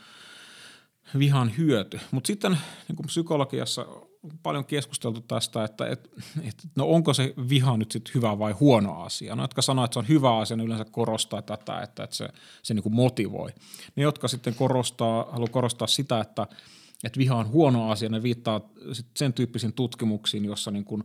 [1.18, 2.00] vihan hyöty.
[2.10, 3.84] Mutta sitten niin kuin psykologiassa
[4.22, 6.10] on paljon keskusteltu tästä, että et,
[6.42, 9.36] et, no onko se viha nyt sitten hyvä vai huono asia.
[9.36, 12.28] No jotka sanoo, että se on hyvä asia, ne yleensä korostaa tätä, että, että se,
[12.62, 13.50] se niin kuin motivoi.
[13.96, 16.46] Ne, jotka sitten korostaa, haluaa korostaa sitä, että–
[17.04, 18.60] että viha on huono asia, ne viittaa
[19.16, 21.04] sen tyyppisiin tutkimuksiin, jossa niin kuin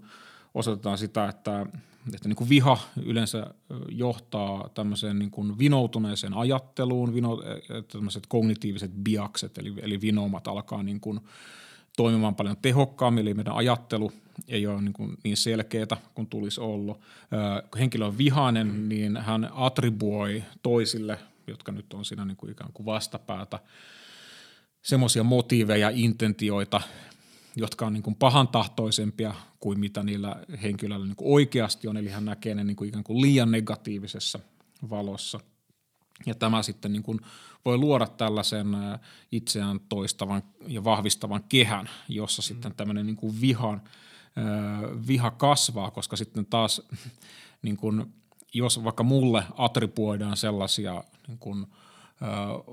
[0.54, 1.66] osoitetaan sitä, että,
[2.14, 3.48] että niin kuin viha yleensä
[3.90, 7.44] johtaa tämmöiseen niin kuin vinoutuneeseen ajatteluun, vino,
[7.92, 11.20] tämmöiset kognitiiviset biakset, eli, eli vinoumat alkaa niin kuin
[11.98, 14.12] toimimaan paljon tehokkaammin, eli meidän ajattelu
[14.48, 17.00] ei ole niin, kuin niin selkeää kuin tulisi olla.
[17.72, 22.74] Kun henkilö on vihainen, niin hän attribuoi toisille, jotka nyt on siinä niin kuin ikään
[22.74, 23.60] kuin vastapäätä,
[24.86, 26.82] semmoisia motiiveja, intentioita,
[27.56, 32.26] jotka on niin kuin pahantahtoisempia kuin mitä niillä henkilöillä niin kuin oikeasti on, eli hän
[32.26, 34.40] näkee ne niin kuin ikään kuin liian negatiivisessa
[34.90, 35.40] valossa.
[36.26, 37.20] Ja tämä sitten niin kuin
[37.66, 38.68] voi luoda tällaisen
[39.32, 42.44] itseään toistavan ja vahvistavan kehän, jossa mm.
[42.44, 43.82] sitten tämmöinen niin kuin vihan,
[45.08, 46.82] viha kasvaa, koska sitten taas
[47.62, 48.14] niin kuin,
[48.54, 51.66] jos vaikka mulle attribuoidaan sellaisia niin kuin–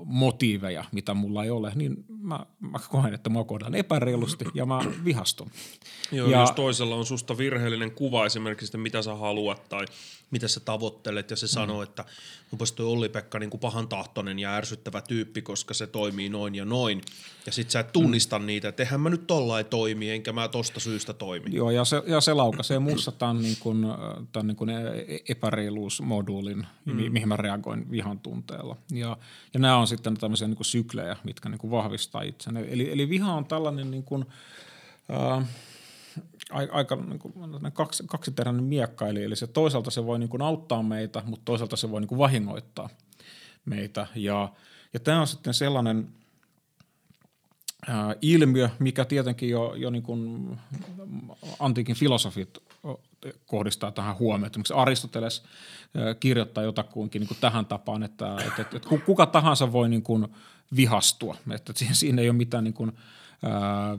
[0.05, 4.79] motiiveja, mitä mulla ei ole, niin mä, mä koen, että mä kohdaan epäreilusti ja mä
[5.05, 5.51] vihastun.
[6.11, 9.85] Joo, ja, jos toisella on susta virheellinen kuva esimerkiksi, että mitä sä haluat tai
[10.33, 11.49] mitä sä tavoittelet ja se mm.
[11.49, 12.05] sanoo, että
[12.51, 16.65] onpas toi Olli-Pekka niin kuin pahan tahtoinen ja ärsyttävä tyyppi, koska se toimii noin ja
[16.65, 17.01] noin.
[17.45, 18.45] Ja sit sä et tunnista mm.
[18.45, 21.55] niitä, että eihän mä nyt tollain toimi, enkä mä tosta syystä toimi.
[21.55, 23.85] Joo, ja se, ja se laukaisee muussa tämän, niin kuin,
[24.31, 24.69] tämän niin kuin
[25.29, 27.11] epäreiluusmoduulin, mm.
[27.11, 28.77] mihin mä reagoin vihan tunteella.
[28.91, 29.17] Ja,
[29.53, 32.65] ja nämä on sitten tämmöisiä niin kuin syklejä, mitkä niin kuin vahvistaa itseäni.
[32.69, 34.25] Eli, eli viha on tällainen niin kuin,
[35.11, 35.47] äh,
[36.71, 37.33] aika niin kuin,
[37.73, 41.75] kaksi, kaksiteräinen miekka, eli, eli se toisaalta se voi niin kuin auttaa meitä, mutta toisaalta
[41.75, 42.89] se voi niin kuin vahingoittaa
[43.65, 44.07] meitä.
[44.15, 44.53] Ja,
[44.93, 46.07] ja tämä on sitten sellainen
[47.87, 50.49] ää, ilmiö, mikä tietenkin jo, jo niin kuin
[51.59, 52.57] antiikin filosofit
[53.45, 54.51] kohdistaa tähän huomioon.
[54.51, 55.43] Esimerkiksi Aristoteles
[56.19, 60.27] kirjoittaa jotakuinkin niin kuin tähän tapaan, että, että, että, että kuka tahansa voi niin kuin
[60.75, 61.37] vihastua.
[61.51, 62.91] Että siinä ei ole mitään niin kuin,
[63.43, 63.97] ää,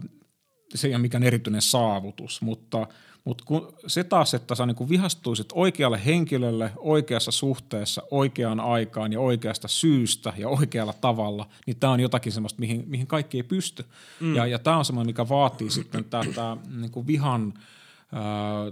[0.75, 2.87] se ei ole mikään erityinen saavutus, mutta,
[3.25, 9.21] mutta kun se taas, että sä niin vihastuisit oikealle henkilölle oikeassa suhteessa, oikeaan aikaan ja
[9.21, 13.85] oikeasta syystä ja oikealla tavalla, niin tämä on jotakin semmoista, mihin, mihin kaikki ei pysty.
[14.21, 14.35] Mm.
[14.35, 17.55] Ja, ja tämä on semmoinen, mikä vaatii sitten tätä niin kuin vihan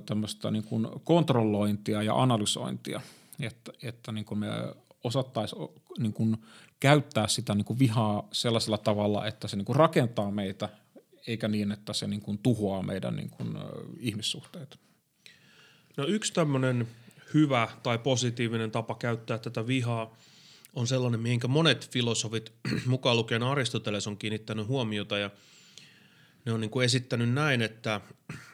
[0.06, 3.00] tämmöistä niin kuin kontrollointia ja analysointia,
[3.40, 4.48] että, että niin kuin me
[5.04, 6.36] osattaisiin niin kuin
[6.80, 10.68] käyttää sitä niin kuin vihaa sellaisella tavalla, että se niin kuin rakentaa meitä
[11.26, 13.54] eikä niin, että se niin kuin tuhoaa meidän niin kuin,
[13.98, 14.78] ihmissuhteet.
[15.96, 16.88] No yksi tämmöinen
[17.34, 20.16] hyvä tai positiivinen tapa käyttää tätä vihaa
[20.74, 22.52] on sellainen, mihinkä monet filosofit,
[22.86, 25.30] mukaan lukien Aristoteles, on kiinnittänyt huomiota ja
[26.44, 28.00] ne on niin kuin esittänyt näin, että,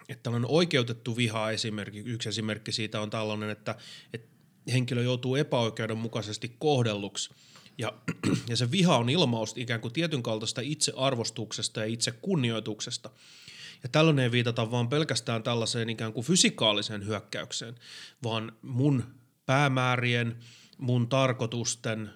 [0.09, 3.75] että tällainen oikeutettu viha esimerkki, yksi esimerkki siitä on tällainen, että,
[4.13, 4.29] että
[4.73, 7.31] henkilö joutuu epäoikeudenmukaisesti kohdelluksi–
[7.79, 7.93] ja,
[8.49, 13.11] ja se viha on ilmaus ikään kuin tietyn kaltaista itsearvostuksesta ja itse-kunnioituksesta.
[13.83, 17.75] Ja tällöin ei viitata vaan pelkästään tällaiseen ikään kuin fysikaaliseen hyökkäykseen,
[18.23, 19.05] vaan mun
[19.47, 20.37] päämäärien,
[20.79, 22.11] mun tarkoitusten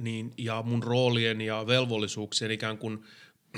[0.00, 3.04] niin, ja mun roolien ja velvollisuuksien ikään kuin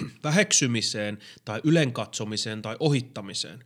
[0.24, 3.64] väheksymiseen tai ylenkatsomiseen tai ohittamiseen.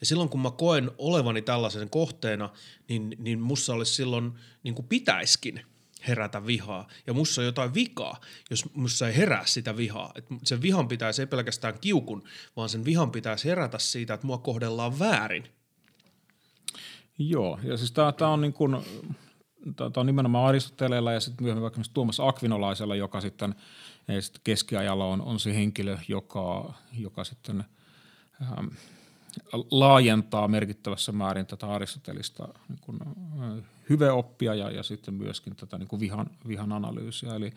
[0.00, 2.50] Ja silloin kun mä koen olevani tällaisen kohteena,
[2.88, 5.60] niin, niin mussa olisi silloin, niin kuin pitäiskin–
[6.08, 6.88] herätä vihaa.
[7.06, 10.12] Ja mussa on jotain vikaa, jos mussa ei herää sitä vihaa.
[10.14, 12.24] Et sen vihan pitäisi ei pelkästään kiukun,
[12.56, 15.44] vaan sen vihan pitäisi herätä siitä, että mua kohdellaan väärin.
[17.18, 18.76] Joo, ja siis tämä on niin kuin,
[19.76, 23.54] tämä on nimenomaan Aristoteleella ja sitten myöhemmin vaikka Tuomas Akvinolaisella, joka sitten,
[24.20, 27.64] sitten keskiajalla on, on se henkilö, joka, joka sitten
[28.42, 28.66] ähm,
[29.70, 32.98] laajentaa merkittävässä määrin tätä Aristotelista niin kuin,
[33.42, 37.34] äh, hyveoppia ja, ja sitten myöskin tätä niin kuin vihan, vihan analyysiä.
[37.34, 37.52] Eli,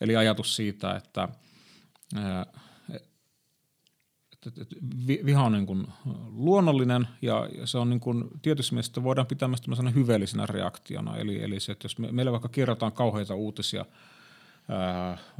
[0.00, 1.28] eli ajatus siitä, että
[4.46, 4.76] että, että
[5.24, 5.86] viha on niin kuin
[6.30, 11.16] luonnollinen ja, se on niin kuin, tietysti mielessä voidaan pitää myös tämmöisenä hyveellisenä reaktiona.
[11.16, 13.84] Eli, eli se, että jos me, meille vaikka kerrotaan kauheita uutisia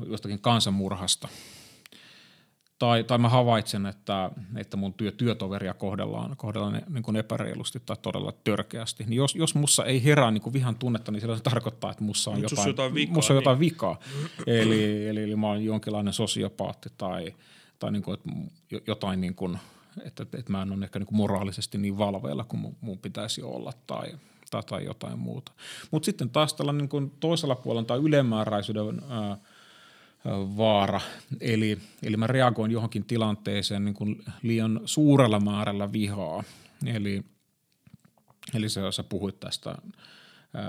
[0.07, 1.29] jostakin kansanmurhasta–
[2.79, 7.97] tai, tai mä havaitsen, että, että mun työ, työtoveria kohdellaan, kohdellaan niin kuin epäreilusti tai
[8.03, 9.05] todella törkeästi.
[9.05, 12.31] Niin jos, jos mussa ei herää niin kuin vihan tunnetta, niin se tarkoittaa, että mussa
[12.31, 13.14] on jotain, jotain vikaa.
[13.14, 13.71] Mussa on jotain niin.
[13.73, 13.99] vikaa.
[14.47, 17.35] eli, eli, eli mä oon jonkinlainen sosiopaatti tai,
[17.79, 18.31] tai niin kuin, että
[18.87, 19.59] jotain, niin kuin,
[20.05, 23.43] että, että mä en ole ehkä niin kuin moraalisesti niin valveilla kuin mun, mun pitäisi
[23.43, 24.07] olla tai,
[24.51, 25.53] tai, tai jotain muuta.
[25.91, 29.37] Mutta sitten taas tällä niin kuin toisella puolella tai ylemmääräisyyden ää,
[30.57, 31.00] vaara.
[31.40, 36.44] Eli, eli mä reagoin johonkin tilanteeseen niin kuin liian suurella määrällä vihaa.
[36.87, 37.24] Eli,
[38.54, 39.74] eli sä, sä puhuit tästä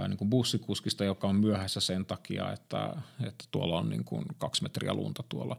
[0.07, 2.95] niin kuin bussikuskista, joka on myöhässä sen takia, että,
[3.27, 5.57] että tuolla on niin kuin kaksi metriä lunta tuolla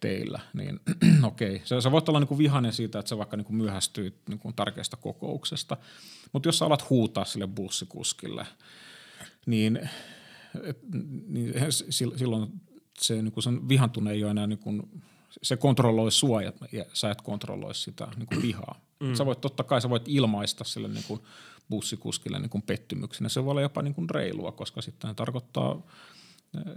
[0.00, 0.80] teillä, niin
[1.22, 1.66] okei, okay.
[1.66, 4.38] sä, sä voit olla niin kuin vihainen siitä, että sä vaikka niin kuin myöhästyy niin
[4.38, 5.76] kuin tärkeästä kokouksesta,
[6.32, 8.46] mutta jos sä alat huutaa sille bussikuskille,
[9.46, 9.90] niin,
[10.62, 10.78] et,
[11.28, 11.54] niin
[11.90, 12.60] silloin
[13.02, 15.02] se niin kuin sen vihan tunne ei ole enää niin kuin,
[15.42, 18.80] se kontrolloi sua ja, ja sä et kontrolloi sitä niin kuin vihaa.
[19.00, 19.14] Mm.
[19.14, 21.20] Sä voit, totta kai sä voit ilmaista sille niin kuin
[21.70, 23.28] bussikuskille niin kuin pettymyksenä.
[23.28, 25.82] Se voi olla jopa niin kuin reilua, koska sitten tarkoittaa,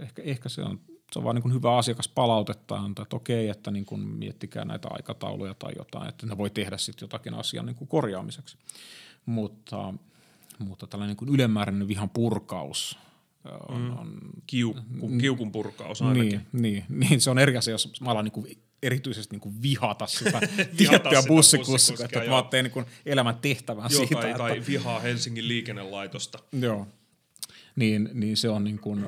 [0.00, 0.80] ehkä, ehkä se on,
[1.12, 4.88] se on vaan niin hyvä asiakas palautetta antaa, että okei, että niin kuin miettikää näitä
[4.90, 8.58] aikatauluja tai jotain, että ne voi tehdä sitten jotakin asian niin kuin korjaamiseksi.
[9.26, 9.94] Mutta,
[10.58, 12.98] mutta tällainen niin kuin ylemmääräinen vihan purkaus–
[13.68, 13.98] on, mm.
[13.98, 16.30] on Kiukku, kiukun purkaus ainakin.
[16.30, 20.40] Niin, niin, niin, se on eri asia, jos mä alan niin erityisesti niin vihata sitä
[20.76, 24.20] tiettyä bussikussia, että mä teen niin elämän tehtävän joo, siitä.
[24.20, 24.38] Tai, että...
[24.38, 26.38] tai vihaa Helsingin liikennelaitosta.
[26.52, 26.88] Joo,
[27.76, 29.06] niin, niin se on niin kuin,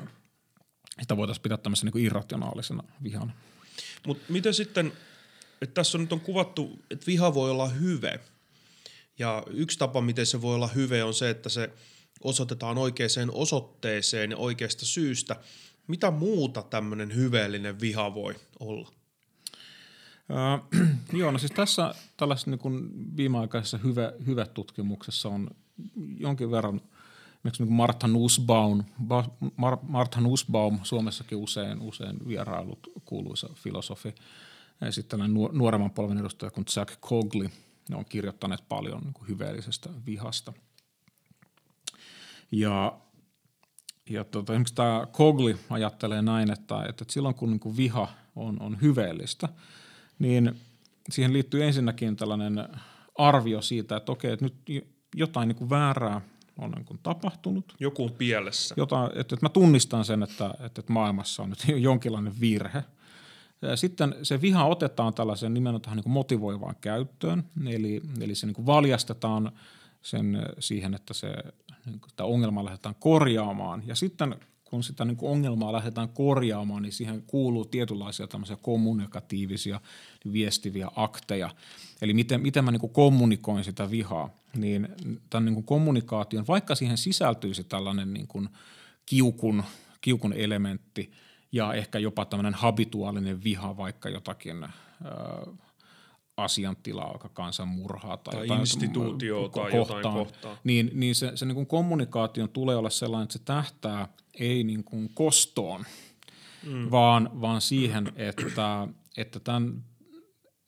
[1.01, 3.31] sitä voitaisiin pitää tämmöisen niin irrationaalisena vihana.
[4.07, 4.93] Mutta miten sitten,
[5.61, 8.19] että tässä on nyt on kuvattu, että viha voi olla hyve.
[9.19, 11.69] Ja yksi tapa, miten se voi olla hyve, on se, että se–
[12.23, 15.35] osoitetaan oikeaan osoitteeseen ja oikeasta syystä.
[15.87, 18.91] Mitä muuta tämmöinen hyveellinen viha voi olla?
[20.31, 20.87] Äh,
[21.19, 25.49] joo, no siis tässä tällaisessa niin viimeaikaisessa hyvä, hyvä tutkimuksessa on
[26.19, 26.81] jonkin verran
[27.37, 28.83] esimerkiksi niin Martha Nussbaum,
[29.57, 34.15] Mar, Martha Nussbaum, Suomessakin usein, usein vierailut kuuluisa filosofi,
[34.81, 35.19] ja sitten
[35.51, 37.49] nuoremman polven edustaja kuin Jack Cogley,
[37.89, 40.53] ne on kirjoittaneet paljon niin hyveellisestä vihasta–
[42.51, 42.97] ja,
[44.09, 48.81] ja tota, esimerkiksi tämä Kogli ajattelee näin, että, että silloin kun niin viha on, on
[48.81, 49.49] hyveellistä,
[50.19, 50.61] niin
[51.09, 52.67] siihen liittyy ensinnäkin tällainen
[53.17, 54.55] arvio siitä, että okei, että nyt
[55.15, 56.21] jotain niin väärää
[56.57, 57.75] on niin kuin tapahtunut.
[57.79, 58.75] Joku on pielessä.
[58.77, 62.83] Jota, että, että mä tunnistan sen, että, että maailmassa on nyt jonkinlainen virhe.
[63.75, 69.51] Sitten se viha otetaan tällaisen nimenomaan niin motivoivaan käyttöön, eli, eli se niin valjastetaan
[70.01, 71.33] sen siihen, että se
[71.87, 73.83] niin sitä ongelmaa lähdetään korjaamaan.
[73.85, 79.81] Ja sitten kun sitä niin kuin ongelmaa lähdetään korjaamaan, niin siihen kuuluu tietynlaisia tämmöisiä kommunikatiivisia
[80.31, 81.49] viestiviä akteja.
[82.01, 84.87] Eli miten, miten mä niin kuin kommunikoin sitä vihaa, niin
[85.29, 88.49] tämän niin kuin kommunikaation, vaikka siihen sisältyisi tällainen niin kuin
[89.05, 89.63] kiukun,
[90.01, 91.11] kiukun elementti
[91.51, 94.67] ja ehkä jopa tämmöinen habituaalinen viha vaikka jotakin–
[96.37, 100.57] asiantilaa, vaikka kansanmurhaa tai, tai jotain instituutio tai kohtaan, jotain kohtaa.
[100.63, 104.07] Niin, niin se, se niin kuin kommunikaation tulee olla sellainen, että se tähtää
[104.39, 105.85] ei niin kuin kostoon,
[106.65, 106.91] mm.
[106.91, 109.83] vaan, vaan siihen, että, että, tämän,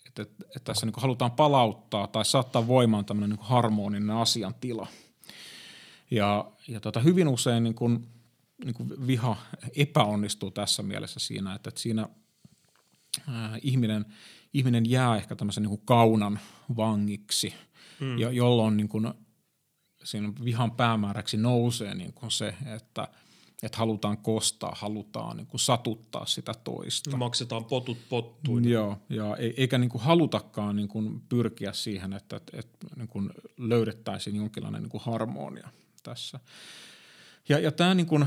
[0.08, 4.88] että, että tässä niin kuin halutaan palauttaa tai saattaa voimaan tämmöinen niin kuin harmoninen asiantila.
[6.12, 8.08] Ja, ja tota, hyvin usein niin kuin,
[8.66, 9.38] niin kuin viha
[9.76, 12.10] epäonnistuu tässä mielessä siinä, että, että siinä
[13.30, 14.06] äh, ihminen–
[14.54, 16.40] ihminen jää ehkä tämmöisen niin kuin kaunan
[16.78, 17.54] vangiksi,
[18.00, 18.18] mm.
[18.18, 19.14] jo, jolloin niin kuin
[20.04, 23.08] siinä vihan päämääräksi nousee niin kuin se, että
[23.64, 27.18] että halutaan kostaa, halutaan niin kuin satuttaa sitä toista.
[27.18, 28.70] Maksetaan potut pottuun.
[28.70, 33.30] Joo, ja eikä niin kuin halutakaan niin kuin pyrkiä siihen, että, että, että niin kuin
[33.58, 35.70] löydettäisiin jonkinlainen niin kuin harmonia
[36.04, 36.40] tässä.
[37.50, 38.26] Ja, ja tämä niin kuin,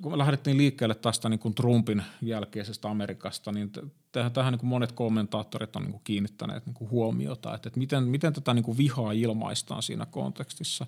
[0.00, 3.72] kun me lähdettiin liikkeelle tästä niin kuin Trumpin jälkeisestä Amerikasta, niin
[4.12, 7.78] tähän, tähän niin kuin monet kommentaattorit on niin kuin kiinnittäneet niin kuin huomiota, että, että
[7.78, 10.86] miten, miten tätä niin kuin vihaa ilmaistaan siinä kontekstissa.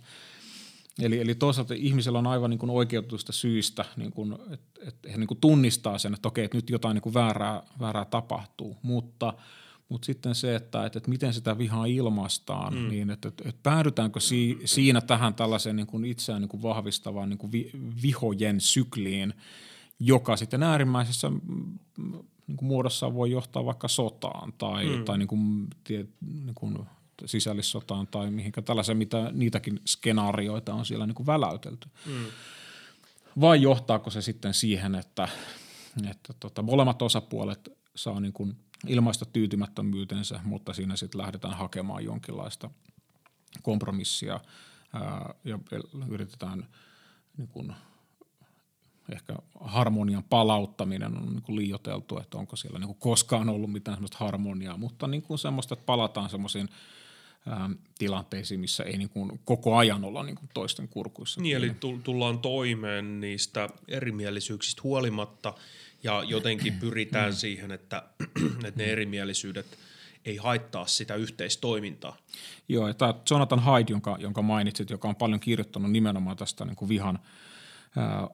[1.02, 5.16] Eli, eli toisaalta ihmisellä on aivan niin kuin oikeutusta syistä, niin kuin, että, että he
[5.16, 9.34] niin kuin tunnistaa sen, että okei, että nyt jotain niin kuin väärää, väärää tapahtuu, mutta–
[9.92, 12.88] mutta sitten se, että, että, että miten sitä vihaa ilmaistaan, mm.
[12.88, 17.28] niin että, että, että päädytäänkö si, siinä tähän tällaiseen niin kuin itseään niin kuin vahvistavaan
[17.28, 17.70] niin kuin vi,
[18.02, 19.34] vihojen sykliin,
[20.00, 21.78] joka sitten äärimmäisessä mm,
[22.46, 25.04] niin kuin muodossa voi johtaa vaikka sotaan tai, mm.
[25.04, 26.06] tai niin kuin, tie,
[26.44, 26.78] niin kuin
[27.24, 31.88] sisällissotaan tai mihinkä tällaisen, mitä niitäkin skenaarioita on siellä niin kuin väläytelty.
[32.06, 32.24] Mm.
[33.40, 35.28] Vai johtaako se sitten siihen, että,
[36.10, 42.70] että tota, molemmat osapuolet saa niin kuin– ilmaista tyytymättömyytensä, mutta siinä sitten lähdetään hakemaan jonkinlaista
[43.62, 44.40] kompromissia
[44.92, 45.58] ää, ja
[46.08, 46.66] yritetään
[47.36, 47.74] niin kun,
[49.12, 54.76] ehkä harmonian palauttaminen on niin liioteltu, että onko siellä niin koskaan ollut mitään semmoista harmoniaa,
[54.76, 56.68] mutta niin kuin semmoista, että palataan semmoisiin
[57.98, 61.40] tilanteisiin, missä ei niin kuin koko ajan olla niin kuin toisten kurkuissa.
[61.40, 65.54] Niin, eli tullaan toimeen niistä erimielisyyksistä huolimatta–
[66.02, 68.02] ja jotenkin pyritään siihen, että,
[68.66, 69.78] että ne erimielisyydet
[70.24, 72.16] ei haittaa sitä yhteistoimintaa.
[72.68, 76.76] Joo, ja tämä Jonathan Hyde, jonka, jonka mainitsit, joka on paljon kirjoittanut nimenomaan tästä niin
[76.76, 77.18] kuin vihan
[77.96, 78.28] ää,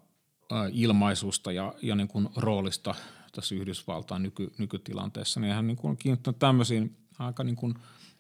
[0.73, 2.95] ilmaisusta ja, ja niin kuin roolista
[3.33, 7.75] tässä Yhdysvaltain nyky, nykytilanteessa, niin hän niin kuin on kiinnittänyt tämmöisiin aika niin kuin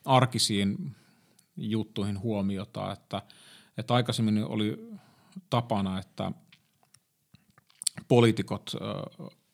[0.04, 0.96] arkisiin
[1.56, 3.22] juttuihin huomiota, että,
[3.78, 4.88] että aikaisemmin oli
[5.50, 6.32] tapana, että
[8.08, 8.72] poliitikot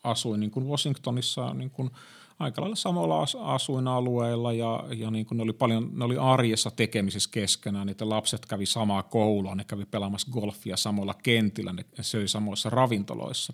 [0.05, 1.91] asuin niin kuin Washingtonissa niin kuin
[2.39, 7.31] aika lailla samalla asuinalueilla ja, ja niin kuin ne oli paljon, ne oli arjessa tekemisissä
[7.33, 12.71] keskenään, niitä lapset kävi samaa koulua, ne kävi pelaamassa golfia samoilla kentillä, ne söi samoissa
[12.71, 13.53] ravintoloissa.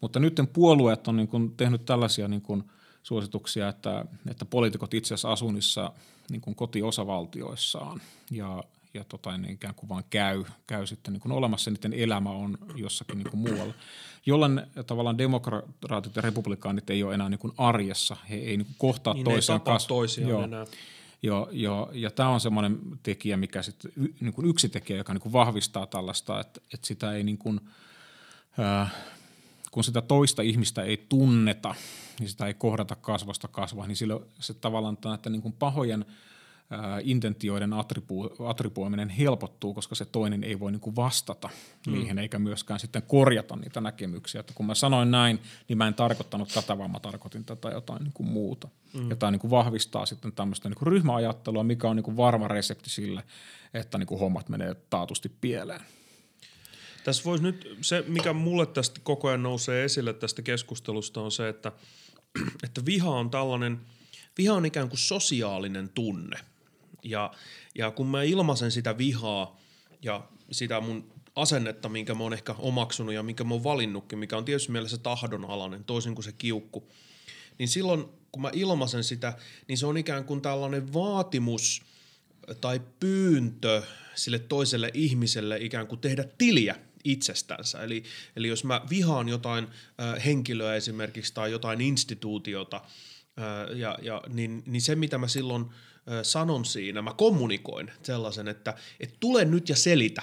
[0.00, 2.64] Mutta nyt puolueet on niin kuin tehnyt tällaisia niin kuin
[3.02, 5.92] suosituksia, että, että poliitikot itse asiassa asunnissa
[6.30, 11.32] niin kuin kotiosavaltioissaan ja, ja tota, niin ikään kuin vaan käy, käy sitten niin kuin
[11.32, 13.74] olemassa, niiden elämä on jossakin niin kuin muualla
[14.26, 18.76] jolloin tavallaan demokraatit ja republikaanit ei ole enää niin kuin arjessa, he ei niin kuin
[18.78, 19.60] kohtaa niin toisiaan.
[19.60, 20.42] Ei toisiaan Joo.
[20.42, 20.66] enää.
[21.22, 25.22] Joo, jo, ja tämä on semmoinen tekijä, mikä sitten niin kuin yksi tekijä, joka niin
[25.22, 27.60] kuin vahvistaa tällaista, että, että sitä ei niin kuin,
[28.58, 28.92] äh,
[29.70, 31.74] kun sitä toista ihmistä ei tunneta,
[32.18, 36.04] niin sitä ei kohdata kasvosta kasvaa, niin silloin se tavallaan että niin kuin pahojen–
[37.02, 41.48] intentioiden attribu- attribuoiminen helpottuu, koska se toinen ei voi niin kuin vastata
[41.86, 41.92] mm.
[41.92, 44.40] niihin eikä myöskään sitten korjata niitä näkemyksiä.
[44.40, 48.02] Että kun mä sanoin näin, niin mä en tarkoittanut tätä, vaan mä tarkoitin tätä jotain
[48.02, 48.68] niin kuin muuta.
[48.94, 49.10] Mm.
[49.10, 52.48] Ja tämä niin kuin vahvistaa sitten tämmöistä niin kuin ryhmäajattelua, mikä on niin kuin varma
[52.48, 53.22] resepti sille,
[53.74, 55.80] että niin kuin hommat menee taatusti pieleen.
[57.04, 61.48] Tässä voisi nyt, se mikä mulle tästä koko ajan nousee esille tästä keskustelusta on se,
[61.48, 61.72] että,
[62.64, 63.80] että viha on tällainen,
[64.38, 66.36] viha on ikään kuin sosiaalinen tunne–
[67.02, 67.32] ja,
[67.74, 69.60] ja kun mä ilmaisen sitä vihaa
[70.02, 74.36] ja sitä mun asennetta, minkä mä oon ehkä omaksunut ja minkä mä oon valinnutkin, mikä
[74.36, 76.88] on tietysti mielessä tahdonalainen, toisin kuin se kiukku,
[77.58, 79.36] niin silloin kun mä ilmaisen sitä,
[79.68, 81.82] niin se on ikään kuin tällainen vaatimus
[82.60, 83.82] tai pyyntö
[84.14, 87.82] sille toiselle ihmiselle ikään kuin tehdä tiliä itsestänsä.
[87.82, 88.02] Eli,
[88.36, 92.76] eli jos mä vihaan jotain äh, henkilöä esimerkiksi tai jotain instituutiota,
[93.38, 95.64] äh, ja, ja, niin, niin se mitä mä silloin–
[96.22, 100.22] sanon siinä, mä kommunikoin sellaisen, että, että tule nyt ja selitä.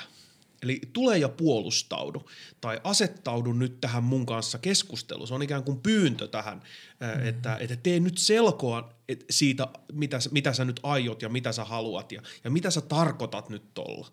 [0.63, 2.29] Eli tule ja puolustaudu
[2.61, 5.27] tai asettaudu nyt tähän mun kanssa keskusteluun.
[5.27, 7.27] Se on ikään kuin pyyntö tähän, mm-hmm.
[7.27, 8.93] että, että tee nyt selkoa
[9.29, 13.49] siitä, mitä, mitä sä nyt aiot ja mitä sä haluat ja, ja mitä sä tarkoitat
[13.49, 14.07] nyt tuolla.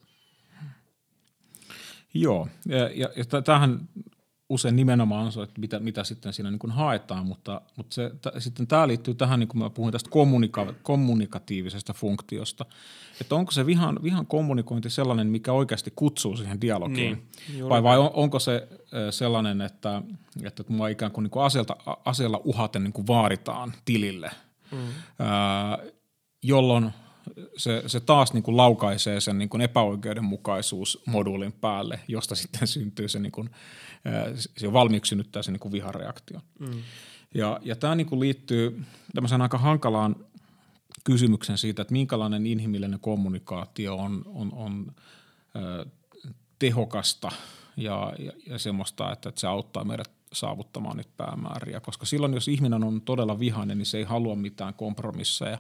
[2.14, 3.88] Joo, ja, ja, ja tämähän
[4.48, 8.10] usein nimenomaan on se, että mitä, mitä sitten siinä niin kuin haetaan, mutta, mutta se,
[8.10, 12.66] t- sitten tämä liittyy tähän, niin kuin mä puhuin tästä kommunika- kommunikatiivisesta funktiosta,
[13.20, 17.98] että onko se vihan, vihan kommunikointi sellainen, mikä oikeasti kutsuu siihen dialogiin, niin, vai, vai
[17.98, 18.68] on, onko se
[19.10, 20.02] sellainen, että,
[20.42, 24.30] että mua ikään kuin, niin kuin aseelta, aseella uhaten niin kuin vaaditaan tilille,
[24.72, 24.78] mm.
[25.18, 25.78] ää,
[26.42, 26.92] jolloin
[27.56, 33.18] se, se taas niin kuin laukaisee sen niin kuin epäoikeudenmukaisuusmoduulin päälle, josta sitten syntyy se
[33.18, 33.50] niin kuin–
[34.56, 36.42] se on valmiiksi synnyttää sen niin vihareaktion.
[36.58, 36.82] Mm.
[37.34, 38.82] Ja, ja tämä niin kuin liittyy
[39.14, 40.16] tämmöiseen aika hankalaan
[41.04, 44.92] kysymyksen siitä, että minkälainen inhimillinen kommunikaatio on, on, on
[45.56, 45.86] ö,
[46.58, 47.30] tehokasta
[47.76, 51.80] ja, ja, ja semmoista, että, että se auttaa meidät saavuttamaan niitä päämääriä.
[51.80, 55.58] Koska silloin, jos ihminen on todella vihainen, niin se ei halua mitään kompromisseja.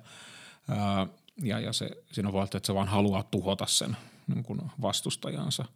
[1.42, 5.64] Ja, ja se, siinä on valta, että se vaan haluaa tuhota sen niin kuin vastustajansa–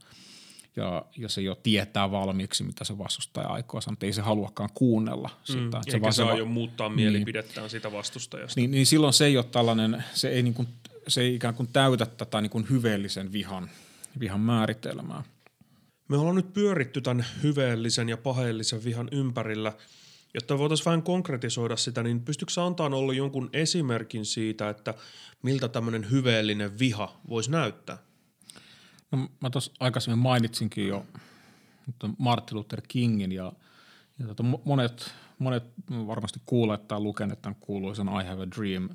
[0.79, 5.31] ja, ja se jo tietää valmiiksi, mitä se vastustaja aikoo sanoa, ei se haluakaan kuunnella
[5.45, 5.61] sitä.
[5.61, 6.97] Mm, se eikä saa jo muuttaa niin.
[6.97, 8.47] mielipidettään niin, sitä vastustaja.
[8.57, 10.69] Niin, niin silloin se ei ole tällainen, se ei, niin kuin,
[11.09, 13.71] se ei ikään kuin täytä tätä niin kuin hyveellisen vihan,
[14.21, 15.23] vihan määritelmää.
[16.09, 19.73] Me ollaan nyt pyöritty tämän hyveellisen ja paheellisen vihan ympärillä–
[20.35, 24.95] Jotta voitaisiin vähän konkretisoida sitä, niin pystytkö antaa olla jonkun esimerkin siitä, että
[25.43, 27.99] miltä tämmöinen hyveellinen viha voisi näyttää?
[29.13, 31.07] No, mä tuossa aikaisemmin mainitsinkin jo
[32.19, 33.53] Martin Luther Kingin ja,
[34.19, 38.89] ja tota, monet, monet varmasti kuuleet tai lukeneet tämän kuuluisen I have a dream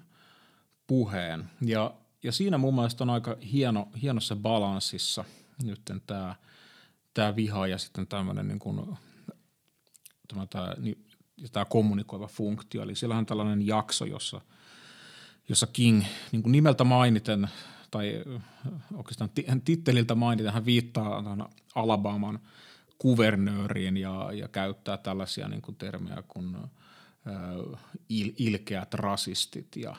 [0.87, 1.49] puheen.
[1.61, 5.25] Ja, ja siinä mun mielestä on aika hieno, hienossa balanssissa
[5.63, 6.35] nyt tämä,
[7.13, 8.97] tämä viha ja sitten tämmöinen niin kuin,
[10.27, 11.05] tämä, tämä, niin
[11.51, 12.81] tämä kommunikoiva funktio.
[12.81, 14.41] Eli siellä on tällainen jakso, jossa,
[15.49, 17.47] jossa King niin kuin nimeltä mainiten,
[17.91, 18.23] tai
[18.93, 19.29] oikeastaan
[19.65, 21.23] titteliltä mainiten, hän viittaa
[21.75, 22.39] Alabaman
[22.97, 26.57] kuvernööriin ja, ja käyttää tällaisia niin kuin termejä kuin
[28.09, 29.95] il, ilkeät rasistit ja,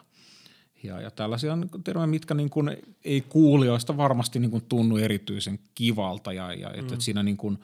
[0.82, 6.32] ja, ja tällaisia termejä, mitkä niin kuin ei kuulijoista varmasti niin kuin tunnu erityisen kivalta
[6.32, 6.78] ja, ja mm.
[6.78, 7.58] että siinä niin kuin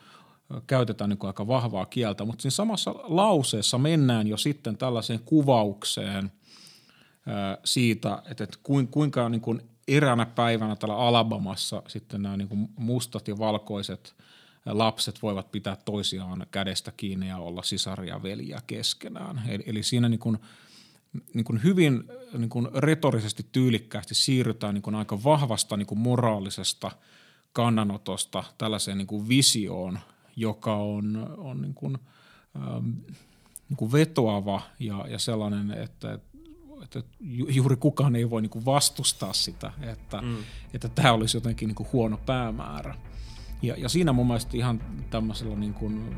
[0.66, 6.32] käytetään niin kuin aika vahvaa kieltä, mutta siinä samassa lauseessa mennään jo sitten tällaiseen kuvaukseen
[7.64, 8.46] siitä, että
[8.90, 14.14] kuinka niin kuin eräänä päivänä täällä Alabamassa sitten nämä niin kuin mustat ja valkoiset
[14.66, 19.42] lapset voivat pitää toisiaan kädestä kiinni ja olla sisaria ja veliä keskenään.
[19.48, 20.38] Eli, eli siinä niin kuin,
[21.34, 22.05] niin kuin hyvin
[22.38, 26.90] niin kuin retorisesti tyylikkäästi siirrytään niin kuin aika vahvasta niin kuin moraalisesta
[27.53, 29.98] kannanotosta tällaiseen niin kuin visioon–
[30.41, 31.99] joka on, on niin kuin,
[32.57, 32.91] ähm,
[33.68, 36.18] niin kuin vetoava ja, ja sellainen, että,
[36.82, 37.03] että
[37.49, 40.36] juuri kukaan ei voi niin kuin vastustaa sitä, että, mm.
[40.74, 42.95] että tämä olisi jotenkin niin kuin huono päämäärä.
[43.62, 44.80] Ja, ja siinä mun mielestä ihan
[45.11, 46.16] tämmöisellä niin kuin,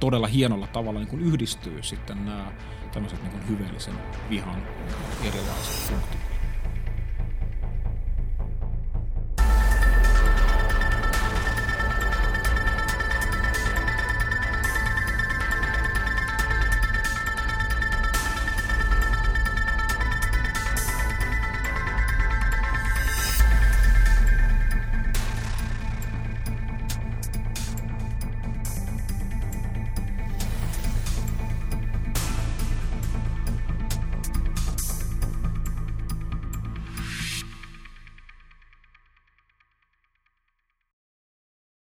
[0.00, 2.52] todella hienolla tavalla niin kuin yhdistyy sitten nämä
[2.92, 3.94] tämmöiset niin kuin hyveellisen
[4.30, 4.62] vihan
[5.24, 6.23] erilaiset punktit.